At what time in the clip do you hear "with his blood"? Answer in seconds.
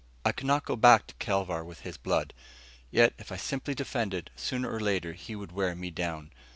1.63-2.33